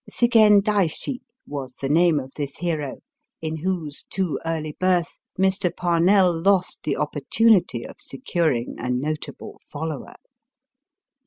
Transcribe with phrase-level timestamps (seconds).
[0.09, 3.01] Zigendaishi was the name of this hero,
[3.39, 5.69] in whose too early birth Mr.
[5.71, 10.15] Parnell lost the opportunity of securing a notable follower.